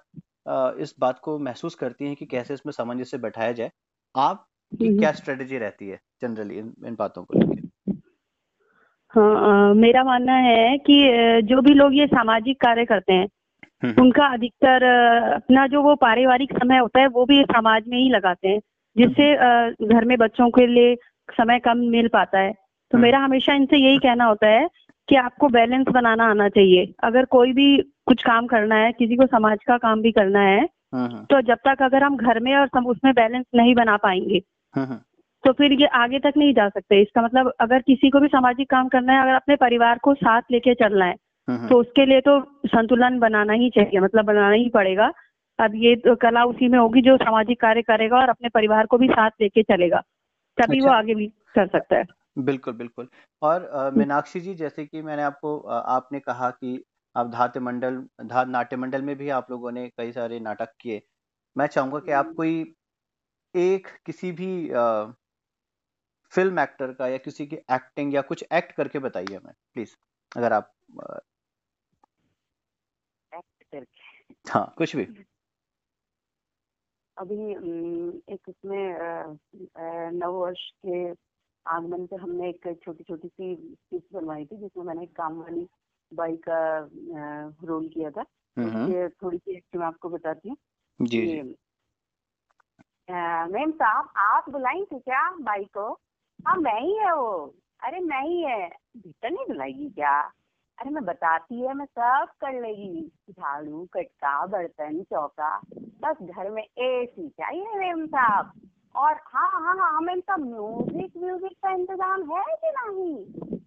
इस 0.81 0.95
बात 1.01 1.19
को 1.19 1.39
महसूस 1.39 1.75
करती 1.75 2.07
हैं 2.07 2.17
कि 2.17 2.27
कैसे 2.27 2.55
इसमें 2.55 2.73
सामंजस्य 2.73 3.19
बैठाया 3.19 3.53
जाए। 3.53 3.71
आपकी 4.15 4.89
हम्म। 4.89 4.99
क्या 4.99 5.13
स्ट्रेटेजी 5.13 5.59
रहती 5.59 5.89
है 5.89 6.01
जनरली 6.23 6.59
इन, 6.59 6.73
इन 6.87 6.97
बातों 6.99 7.25
को 7.25 7.39
लेकर 7.39 7.63
हाँ 9.15 9.71
अ, 9.71 9.75
मेरा 9.75 10.05
मानना 10.05 10.33
है 10.33 10.77
कि 10.79 10.99
जो 11.45 11.61
भी 11.63 11.75
लोग 11.75 11.95
ये 11.95 12.07
सामाजिक 12.07 12.61
कार्य 12.61 12.85
करते 12.85 13.13
हैं 13.13 13.29
हम्म, 13.85 14.03
उनका 14.03 14.27
अधिकतर 14.27 14.83
अपना 15.35 15.67
जो 15.67 15.83
वो 15.83 15.95
पारिवारिक 15.97 16.53
समय 16.53 16.79
होता 16.79 17.01
है 17.01 17.07
वो 17.07 17.25
भी 17.27 17.43
समाज 17.45 17.89
में 17.89 17.99
ही 17.99 18.09
लगाते 18.11 18.49
हैं 18.49 18.61
जिससे 18.97 19.35
घर 19.87 20.05
में 20.05 20.17
बच्चों 20.19 20.51
के 20.51 20.67
लिए 20.67 20.95
समय 21.31 21.59
कम 21.59 21.79
मिल 21.91 22.09
पाता 22.09 22.39
है। 22.39 22.53
तो 22.53 22.97
हम्म। 22.97 23.03
मेरा 23.03 23.19
हमेशा 23.19 23.55
इनसे 23.55 23.77
यही 23.77 23.99
कहना 23.99 24.25
होता 24.25 24.47
है 24.47 24.69
कि 25.09 25.17
आपको 25.17 25.49
बैलेंस 25.49 25.87
बनाना 25.89 26.25
आना 26.25 26.49
चाहिए 26.49 26.95
अगर 27.05 27.25
कोई 27.25 27.53
भी 27.53 27.83
कुछ 28.07 28.23
काम 28.23 28.47
करना 28.47 28.75
है 28.75 28.93
किसी 28.93 29.17
को 29.17 29.27
समाज 29.27 29.59
का 29.67 29.77
काम 29.79 30.03
भी 30.03 30.13
करना 30.13 30.41
है 30.41 30.61
हम्म, 30.61 31.07
हम्म, 31.07 31.25
तो 31.25 31.41
जब 31.41 31.55
तक 31.55 31.83
अगर 31.83 32.03
हम 32.03 32.17
घर 32.17 32.41
में 32.41 32.57
और 32.57 32.67
सम 32.67 32.87
उसमें 32.87 33.15
बैलेंस 33.15 33.47
नहीं 33.55 33.75
बना 33.75 33.97
पाएँगे 33.97 34.43
हम्म, 34.75 34.97
तो 35.45 35.53
फिर 35.53 35.73
ये 35.73 35.87
आगे 35.87 36.19
तक 36.19 36.33
नहीं 36.37 36.55
जा 36.55 36.69
सकते 36.69 37.03
इसका 37.03 37.23
मतलब 37.23 37.53
अगर 37.61 37.79
किसी 37.79 38.11
को 38.11 38.21
भी 38.21 38.29
सामाजिक 38.29 38.71
काम 38.71 38.89
करना 38.89 39.13
है 39.13 39.23
अगर 39.23 39.35
अपने 39.35 39.57
परिवार 39.57 39.99
को 39.99 40.15
साथ 40.15 40.43
लेके 40.51 40.75
चलना 40.75 41.05
है। 41.05 41.15
तो 41.49 41.81
उसके 41.81 42.07
लिए 42.07 42.21
तो 42.21 42.41
संतुलन 42.67 43.19
बनाना 43.19 43.53
ही 43.53 43.71
चाहिए 43.71 44.01
मतलब 44.01 44.25
बनाना 44.25 44.55
ही 44.55 44.69
पड़ेगा 44.69 45.13
अब 45.59 45.73
ये 45.75 45.97
तो 45.97 46.15
कला 46.17 46.45
उसी 46.45 46.69
में 46.69 46.79
होगी 46.79 47.01
जो 47.03 47.17
सामाजिक 47.17 47.61
कार्य 47.61 47.83
करेगा 47.83 48.17
और 48.17 48.29
अपने 48.29 48.49
परिवार 48.49 48.87
को 48.87 48.99
भी 48.99 49.09
साथ 49.09 49.31
लेके 49.41 49.63
चलेगा 49.63 49.99
तभी 50.59 50.79
अच्छा। 50.79 50.91
वो। 50.91 50.97
आगे 50.97 51.15
भी 51.15 51.27
कर 51.27 51.67
सकता 51.67 51.97
है 51.97 52.05
बिल्कुल 52.37 52.75
बिल्कुल। 52.75 53.09
और 53.43 53.65
अ, 53.65 53.91
मीनाक्षी 53.93 54.41
जी 54.41 54.55
जैसे 54.57 54.85
कि 54.87 55.03
मैंने 55.03 55.23
आपको 55.23 55.57
अ, 55.59 55.75
आपने 55.87 56.21
कहा 56.21 56.51
कि 56.53 56.83
आप 57.17 57.31
धात्य 57.31 57.61
मंडल 57.61 58.01
धात 58.25 58.49
नाट्य 58.49 58.77
मंडल 58.77 59.03
में 59.03 59.15
भी 59.17 59.29
आप 59.33 59.51
लोगों 59.51 59.71
ने 59.73 59.89
कई 59.91 60.13
सारे 60.13 60.41
नाटक 60.41 60.73
किए। 60.81 61.03
मैं 61.57 61.67
चाहूँगा 61.69 61.99
कि 62.01 62.13
आप 62.15 62.33
हम्म। 62.33 62.37
कोई 62.37 62.65
एक 63.55 63.89
किसी 64.07 64.33
भी 64.35 64.51
अ, 64.71 65.15
फ़िल्म 66.33 66.59
एक्टर 66.61 66.93
का 66.93 67.07
या 67.09 67.19
किसी 67.19 67.47
की 67.47 67.57
एक्टिंग 67.73 68.15
या 68.15 68.23
कुछ 68.25 68.45
एक्ट 68.53 68.73
करके 68.73 68.99
बताइए 69.01 69.35
हमें 69.35 69.53
प्लीज़ 69.75 69.97
अगर 70.33 70.53
आप 70.53 70.73
अ, 71.03 71.19
एक्ट 73.33 73.63
करके? 73.65 74.35
हाँ 74.47 74.65
कुछ 74.79 74.97
भी। 74.97 75.07
अभी 77.17 77.55
अम, 77.55 78.21
एक 78.29 78.49
उसमें 78.49 78.95
अ, 78.95 79.37
अ, 79.77 80.11
नववर्ष 80.15 80.69
के 80.79 81.13
आगमन 81.67 82.07
पे 82.07 82.17
हमने 82.17 82.49
एक 82.49 82.81
छोटी 82.85 83.05
छोटी 83.05 83.29
सी 83.29 83.55
स्पीच 83.57 84.03
बनवाई 84.13 84.45
थी 84.45 84.57
जिसमें 84.57 84.85
मैंने 84.85 85.03
एक 85.03 85.17
काम 85.17 85.41
वाली 85.41 85.69
बाई 86.15 86.37
का 86.37 86.89
रोल 87.67 87.89
किया 87.89 88.11
था। 88.11 88.25
हम्म 88.59 88.71
हम्म, 88.71 89.09
थोड़ी 89.09 89.39
सी 89.39 89.57
एक्ट 89.57 89.77
मैं 89.77 89.87
आपको 89.87 90.09
बताती 90.09 90.49
हूँ। 90.49 90.57
मैम 93.53 93.71
साहब 93.71 94.09
आप 94.17 94.51
बुलाई 94.51 94.85
थी 94.85 94.99
क्या 94.99 95.31
बाई 95.31 95.65
को? 95.65 95.93
हाँ 96.47 96.57
मैं 96.57 96.81
ही 96.81 96.97
है 96.99 97.15
वो। 97.15 97.55
अरे 97.83 98.01
मैं 98.01 98.23
ही 98.23 98.43
है। 98.43 98.69
भीतर 98.97 99.31
नहीं 99.31 99.47
बुलाएगी 99.47 99.91
क्या? 99.91 100.21
अरे 100.79 100.91
मैं 100.91 101.05
बताती 101.05 101.61
है 101.61 101.75
मैं 101.75 101.87
सब 101.87 102.27
कर 102.41 102.61
लेगी। 102.63 103.13
झाड़ू 103.31 103.89
कटका 103.93 104.47
बर्तन 104.47 105.03
चौका 105.03 105.59
बस 105.75 106.17
घर 106.23 106.51
में 106.51 106.63
ए 106.63 107.07
सी 107.07 107.29
चाहिए 107.29 107.75
मैम 107.75 108.07
साहब। 108.07 108.64
और 108.97 109.13
हाँ 109.13 109.51
हाँ 109.53 109.75
हाँ 109.79 110.01
मैम 110.01 110.21
साहब 110.21 110.41
म्यूज़िक 110.41 111.13
म्यूज़िक 111.17 111.53
का 111.53 111.71
इंतज़ाम 111.71 112.21
है 112.21 112.43
कि 112.43 112.71
नहीं? 112.71 113.17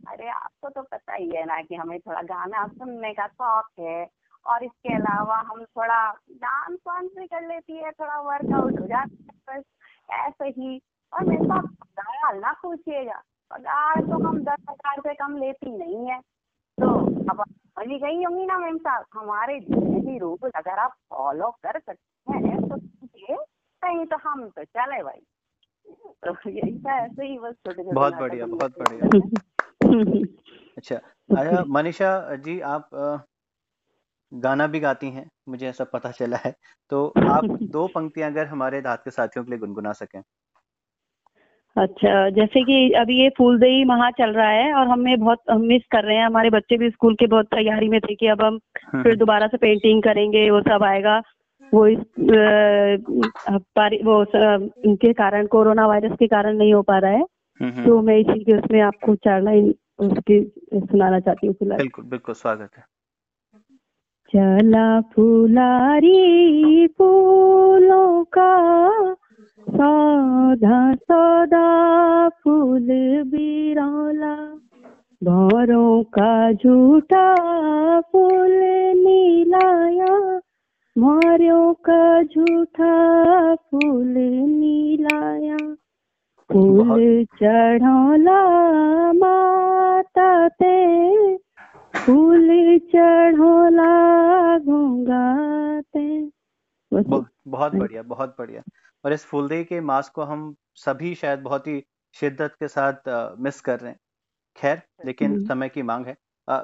अरे, 0.07 0.29
आपको 0.29 0.69
तो 0.69 0.81
पता 0.81 1.13
ही 1.13 1.29
है 1.35 1.45
ना 1.45 1.61
कि 1.61 1.75
हमें 1.75 1.99
थोड़ा 1.99 2.21
गाना 2.21 2.67
सुनने 2.67 3.13
का 3.13 3.27
शौक 3.27 3.65
है 3.79 4.07
और 4.45 4.63
इसके 4.63 4.95
अलावा 4.95 5.37
हम 5.37 5.63
थोड़ा 5.63 6.11
डांस 6.31 6.77
वांस 6.87 7.09
भी 7.17 7.27
कर 7.27 7.47
लेती 7.47 7.77
है, 7.77 7.91
थोड़ा 7.91 8.19
वर्कआउट 8.21 8.79
हो 8.79 8.87
जाता 8.87 9.23
है 9.23 9.57
बस, 9.57 9.63
ऐसे 10.11 10.45
ही। 10.45 10.81
और 11.13 11.23
मेरे 11.23 11.45
साथ 11.45 11.61
पगार 11.61 12.35
ना 12.35 12.51
पूछिएगा। 12.51 13.21
पगार 13.51 14.01
तो 14.01 14.27
हम 14.27 14.39
दस 14.39 14.65
हज़ार 14.69 14.99
से 14.99 15.13
कम 15.13 15.37
लेती 15.37 15.77
नहीं 15.77 16.05
है। 16.11 16.19
तो 16.77 16.89
अब 17.31 17.43
समझ 17.43 17.87
गई 17.87 18.23
होंगी 18.23 18.45
ना 18.45 18.57
मैम 18.57 18.77
साहब 18.77 19.05
हमारे 19.13 19.59
जितने 19.59 19.99
भी 19.99 20.17
रूल 20.17 20.49
अगर 20.55 20.79
आप 20.79 20.93
फॉलो 21.09 21.49
कर 21.51 21.79
सकते 21.79 22.37
हैं 22.37 22.66
तो 22.66 22.66
कहीं 23.87 24.05
तो 24.05 24.17
हम 24.29 24.49
तो 24.49 24.63
चले 24.63 25.03
भाई 25.03 25.19
तो 26.27 26.49
यही 26.49 26.79
था 26.79 27.05
ऐसे 27.05 27.25
ही 27.25 27.37
बस 27.39 27.53
छोटे 27.53 27.83
छोटे 27.83 27.95
बहुत 27.95 28.13
बढ़िया 28.13 28.45
बहुत 28.45 28.73
बढ़िया। 28.79 29.09
अच्छा 30.77 30.95
अच्छा 30.95 31.63
मनीषा 31.67 32.35
जी 32.35 32.59
आप 32.59 32.89
गाना 34.33 34.67
भी 34.67 34.79
गाती 34.79 35.09
हैं 35.09 35.29
मुझे 35.49 35.67
ऐसा 35.67 35.83
पता 35.83 36.11
चला 36.11 36.37
है। 36.37 36.53
तो 36.89 37.07
आप 37.07 37.43
दो 37.71 37.87
पंक्तियाँ 37.87 38.31
अगर 38.31 38.45
हमारे 38.45 38.81
धात 38.81 39.01
के 39.03 39.11
साथियों 39.11 39.45
के 39.45 39.51
लिए 39.51 39.59
गुनगुना 39.59 39.91
सकें। 39.91 40.21
अच्छा 41.75 42.29
जैसे 42.29 42.63
कि 42.63 42.91
अभी 42.91 43.21
ये 43.21 43.29
फूलदेई 43.29 43.83
महा 43.83 44.09
चल 44.11 44.29
रहा 44.33 44.49
है 44.49 44.73
और 44.73 44.87
हमें 44.87 45.19
बहुत 45.19 45.39
हम 45.51 45.61
मिस 45.61 45.81
कर 45.91 46.03
रहे 46.03 46.17
हैं। 46.17 46.25
हमारे 46.25 46.49
बच्चे 46.49 46.77
भी 46.77 46.89
स्कूल 46.89 47.15
के 47.15 47.27
बहुत 47.27 47.45
तैयारी 47.45 47.89
में 47.89 47.99
थे 48.01 48.15
कि 48.15 48.27
अब 48.27 48.41
हम 48.41 48.59
फिर 49.03 49.15
दोबारा 49.15 49.47
से 49.47 49.57
पेंटिंग 49.57 50.03
करेंगे 50.03 50.51
वो 50.51 50.61
सब 50.61 50.83
आएगा। 50.83 51.21
वो 51.73 51.87
इस 51.87 51.99
वो 54.03 54.23
इनके 54.85 55.13
कारण 55.13 55.47
कोरोना 55.47 55.87
वायरस 55.87 56.15
के 56.19 56.27
कारण 56.27 56.57
नहीं 56.57 56.73
हो 56.73 56.81
पा 56.81 56.97
रहा 56.97 57.11
है। 57.11 57.25
हम्म, 57.61 57.71
हम्म, 57.71 57.85
तो 57.85 58.01
मैं 58.01 58.17
इसी 58.17 58.43
के 58.43 58.53
उसमें 58.53 58.81
आपको 58.81 59.15
चार 59.15 59.41
लाइन 59.41 59.75
उसकी 59.99 60.41
सुनाना 60.75 61.19
चाहती 61.19 61.47
हूँ 61.47 61.55
फ़िलहाल। 61.55 61.77
बिल्कुल 61.77 62.05
बिल्कुल 62.05 62.35
स्वागत 62.35 62.69
है। 62.77 62.83
चला 64.33 65.01
फुलारी 65.01 66.87
फूलों 66.87 68.23
का 68.23 69.13
सौदा 69.69 70.95
सौदा 70.95 71.67
फूल 72.29 72.87
बिरौला 73.27 74.35
भौरों 75.23 76.03
का 76.03 76.51
झूठा 76.53 77.35
फूल 78.01 78.51
नीलाया 78.97 80.41
मोरियों 80.97 81.73
का 81.73 82.23
झूठा 82.23 82.93
फूल 83.55 84.13
नीलाया। 84.49 85.57
फूल 86.51 87.25
चढ़ौला 87.25 88.41
माता 89.13 90.49
ते। 90.49 91.37
फूल 92.05 92.79
चढ़ौला 92.79 93.93
घोंगाते 94.59 96.29
बहुत 97.47 97.75
बढ़िया 97.75 98.01
बहुत 98.03 98.35
बढ़िया। 98.39 98.61
और 99.05 99.13
इस 99.13 99.25
फूलदेई 99.25 99.63
के 99.63 99.81
मास 99.81 100.09
को 100.09 100.21
हम 100.21 100.55
सभी 100.75 101.15
शायद 101.15 101.39
बहुत 101.39 101.67
ही 101.67 101.83
शिद्दत 102.13 102.53
के 102.59 102.67
साथ 102.67 103.09
आ, 103.09 103.29
मिस 103.39 103.61
कर 103.61 103.79
रहे 103.79 103.91
हैं। 103.91 103.99
खैर 104.57 104.81
लेकिन 105.05 105.31
हम्म। 105.31 105.47
समय 105.47 105.69
की 105.69 105.81
मांग 105.81 106.05
है। 106.05 106.15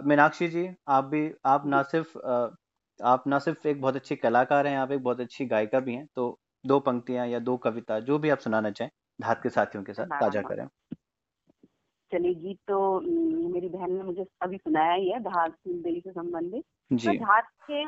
मीनाक्षी 0.05 0.47
जी 0.47 0.69
आप 0.87 1.03
भी 1.03 1.31
आप 1.45 1.65
ना 1.65 1.81
सिर्फ़ 1.83 2.17
आप 3.03 3.23
ना 3.27 3.39
सिर्फ़ 3.39 3.67
एक 3.67 3.81
बहुत 3.81 3.95
अच्छी 3.95 4.15
कलाकार 4.15 4.67
हैं 4.67 4.77
आप 4.77 4.91
एक 4.91 5.03
बहुत 5.03 5.19
अच्छी 5.19 5.45
गायिका 5.45 5.79
भी 5.79 5.95
हैं 5.95 6.05
तो 6.15 6.39
दो 6.65 6.79
पंक्तियाँ 6.79 7.27
या 7.27 7.39
दो 7.39 7.57
कविता 7.57 7.99
जो 8.01 8.19
भी 8.19 8.29
आप 8.29 8.39
सुनाना 8.39 8.71
चाहें 8.71 8.91
धात 9.19 9.43
के 9.43 9.49
साथियों 9.49 9.83
के 9.83 9.93
साथ 9.93 10.05
हाँ, 10.05 10.19
साझा 10.19 10.41
हाँ। 10.41 10.43
करें। 10.43 10.67
चलिए 12.11 12.33
गीत 12.33 12.57
तो 12.67 12.99
मेरी 13.53 13.69
बहन 13.69 13.91
ने 13.93 14.03
मुझे 14.03 14.25
अभी 14.41 14.57
सुनाया 14.57 14.93
ही 14.93 15.09
है 15.09 15.19
धात 15.19 15.51
फूलदेई 15.51 15.99
से 15.99 16.11
संबंधित। 16.11 16.63
तो 17.05 17.13
धात 17.13 17.47
के 17.71 17.83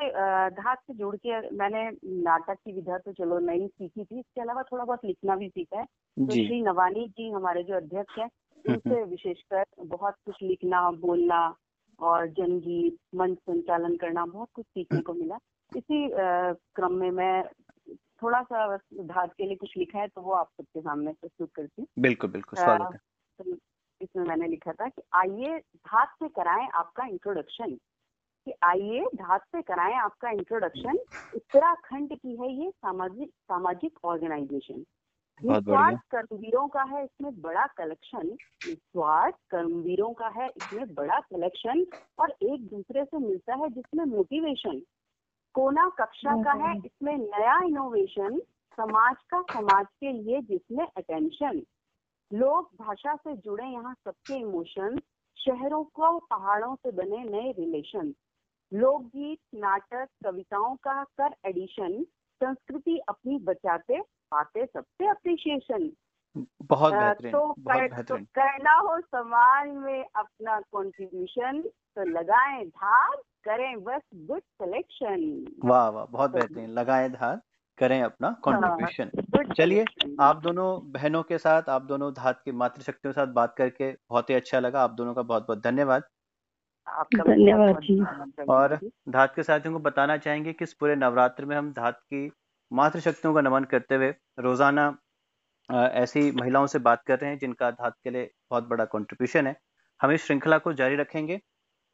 धात 0.51 0.77
से 0.79 0.93
जुड़ 0.93 1.15
के 1.15 1.39
मैंने 1.57 1.83
नाटक 2.23 2.57
की 2.65 2.71
विधा 2.73 2.97
तो 2.97 3.13
चलो 3.13 3.39
नहीं 3.39 3.67
सीखी 3.67 4.03
थी 4.05 4.19
इसके 4.19 4.41
अलावा 4.41 4.63
थोड़ा 4.63 4.83
बहुत 4.85 5.05
लिखना 5.05 5.35
भी 5.35 5.49
सीखा 5.49 5.79
है। 5.79 5.85
तो 6.17 6.33
श्री 6.35 6.61
नवानी 6.61 7.07
जी 7.09 7.29
हमारे 7.31 7.63
जो 7.63 7.75
अध्यक्ष 7.75 8.17
हैं 8.19 8.29
हम्म, 8.65 8.75
उनसे 8.75 9.03
विशेषकर 9.03 9.65
बहुत 9.85 10.15
कुछ 10.25 10.35
लिखना 10.41 10.89
बोलना 10.91 11.39
और 11.99 12.27
जनगीत 12.27 12.97
मंच 13.15 13.37
संचालन 13.37 13.95
करना 13.95 14.25
बहुत 14.25 14.49
कुछ 14.53 14.65
सीखने 14.65 15.01
को 15.01 15.13
मिला। 15.13 15.37
इसी 15.71 16.09
क्रम 16.75 16.93
में 16.93 17.11
मैं 17.11 17.43
थोड़ा 18.21 18.41
सा 18.41 18.77
धात 18.77 19.33
के 19.33 19.45
लिए 19.45 19.55
कुछ 19.55 19.77
लिखा 19.77 19.99
है 19.99 20.07
तो 20.07 20.21
वो 20.21 20.31
आप 20.31 20.49
सबके 20.57 20.81
सामने 20.81 21.11
प्रस्तुत 21.11 21.51
करती 21.55 21.81
हूँ। 21.81 21.87
बिल्कुल 21.99 22.29
बिल्कुल 22.29 22.59
स्वागत 22.59 22.93
है। 22.93 22.99
तो 23.39 23.57
इसमें 24.01 24.23
मैंने 24.25 24.47
लिखा 24.47 24.71
था 24.71 24.87
कि 24.87 25.01
आइए 25.13 25.57
धात 25.59 26.15
से 26.19 26.27
कराएँ 26.27 26.67
आपका 26.73 27.05
इंट्रोडक्शन 27.05 27.75
कि 28.47 28.53
आइए 28.63 29.05
धात 29.15 29.41
से 29.41 29.61
कराएँ 29.61 29.95
आपका 29.95 30.29
इंट्रोडक्शन 30.29 30.99
उत्तराखंड 31.33 32.15
की 32.17 32.35
है 32.35 32.51
ये 32.53 32.69
सामाजिक 32.69 33.29
सामाजिक 33.29 33.99
ऑर्गेनाइजेशन 34.05 34.83
निस्वार्थ 35.41 35.99
कर्मवीरों 36.11 36.67
का 36.67 36.83
है 36.85 37.03
इसमें 37.03 37.41
बड़ा 37.41 37.65
कलेक्शन 37.77 38.27
निस्वार्थ 38.27 39.35
कर्मवीरों 39.51 40.11
का 40.13 40.27
है 40.35 40.47
इसमें 40.47 40.93
बड़ा 40.93 41.19
कलेक्शन 41.21 41.85
और 42.19 42.31
एक 42.43 42.67
दूसरे 42.67 43.03
से 43.03 43.17
मिलता 43.17 43.55
है 43.55 43.69
जिसमें 43.69 44.03
मोटिवेशन 44.07 44.81
कोना 45.55 45.87
कक्षा 45.99 46.35
का 46.43 46.53
है 46.63 46.75
इसमें 46.77 47.17
नया 47.17 47.59
इनोवेशन 47.65 48.39
समाज 48.77 49.15
का 49.31 49.41
समाज 49.51 49.85
के 49.99 50.11
लिए 50.11 50.41
जिसमें 50.43 50.85
अटेंशन 50.87 51.61
लोग 52.31 52.69
भाषा 52.79 53.15
से 53.15 53.35
जुड़े 53.35 53.65
यहाँ 53.65 53.93
सबके 53.95 54.39
इमोशन 54.39 54.99
शहरों 55.37 55.83
को 55.93 56.17
पहाड़ों 56.27 56.75
से 56.75 56.91
बने 56.93 57.23
नए 57.25 57.51
रिलेशन 57.51 58.13
लोकगीत 58.71 59.39
नाटक 59.55 60.07
कविताओं 60.25 60.75
का 60.83 61.03
कर 61.19 61.35
एडिशन 61.49 62.03
संस्कृति 62.41 62.97
अपनी 63.09 63.37
बचाते 63.43 64.01
पाते 64.31 64.65
सबसे 64.65 65.07
अप्रिशिएशन 65.07 65.89
बहुत 66.61 66.93
बेहतरीन 66.93 67.31
तो, 67.31 67.55
बहुत 67.59 67.89
कर, 67.91 68.03
तो 68.03 68.15
हो 68.87 68.99
समाज 69.01 69.69
में 69.69 70.05
अपना 70.15 70.59
कंट्रीब्यूशन 70.59 71.61
तो 71.95 72.03
लगाएँ 72.09 72.65
धार 72.65 73.15
करें 73.43 73.83
बस 73.83 74.01
गुड 74.15 74.39
सिलेक्शन 74.39 75.45
वाह 75.65 75.89
वाह 75.89 76.05
बहुत 76.05 76.31
तो, 76.31 76.37
बेहतरीन 76.37 76.69
लगाएँ 76.69 77.09
धार 77.09 77.41
करें 77.77 78.01
अपना 78.01 78.29
कंट्रीब्यूशन 78.47 79.53
चलिए 79.53 79.85
आप 80.19 80.41
दोनों 80.41 80.91
बहनों 80.91 81.23
के 81.23 81.37
साथ 81.37 81.69
आप 81.69 81.81
दोनों 81.81 82.13
धात 82.13 82.41
की 82.45 82.51
मातृशक्तियों 82.51 83.13
के 83.13 83.19
साथ 83.21 83.33
बात 83.33 83.55
करके 83.57 83.91
बहुत 83.91 84.29
ही 84.29 84.35
अच्छा 84.35 84.59
लगा। 84.59 84.81
आप 84.81 84.91
दोनों 84.91 85.13
का 85.13 85.21
बहुत 85.21 85.43
बहुत 85.43 85.63
धन्यवाद। 85.63 86.03
आपका 86.87 87.23
धन्यवाद 87.23 87.79
जी। 87.81 88.43
और 88.43 88.79
धात 89.09 89.35
के 89.35 89.43
साथियों 89.43 89.73
को 89.73 89.79
बताना 89.79 90.17
चाहेंगे 90.17 90.53
कि 90.53 90.63
इस 90.63 90.73
पूरे 90.73 90.95
नवरात्र 90.95 91.45
में 91.45 91.55
हम 91.55 91.71
धात 91.73 91.99
की 91.99 92.31
मातृशक्तियों 92.71 93.33
का 93.33 93.41
नमन 93.41 93.63
करते 93.63 93.95
हुए 93.95 94.13
रोज़ाना 94.39 94.97
ऐसी 95.69 96.31
महिलाओं 96.31 96.67
से 96.67 96.79
बात 96.79 97.03
कर 97.03 97.19
रहे 97.19 97.29
हैं 97.29 97.37
जिनका 97.39 97.69
धात 97.71 97.95
के 98.03 98.09
लिए 98.09 98.31
बहुत 98.51 98.67
बड़ा 98.67 98.85
कॉन्ट्रीब्यूशन 98.85 99.47
है। 99.47 99.55
हम 100.01 100.11
इस 100.11 100.25
श्रृंखला 100.25 100.57
को 100.57 100.73
जारी 100.73 100.95
रखेंगे। 100.95 101.39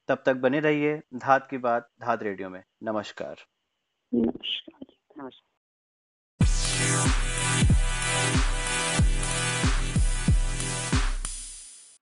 तब 0.09 0.23
तक 0.25 0.35
बने 0.35 0.59
रहिए 0.59 0.97
धात 1.15 1.47
की 1.49 1.57
बात, 1.57 1.89
धात 2.01 2.23
रेडियो 2.23 2.49
में। 2.49 2.63
नमस्कार। 2.83 3.35
नमस्कार 4.11 4.85
नमस्कार। 5.17 5.50